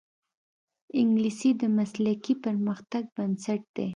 انګلیسي 0.99 1.51
د 1.61 1.63
مسلکي 1.77 2.33
پرمختګ 2.45 3.03
بنسټ 3.15 3.61
دی 3.75 3.87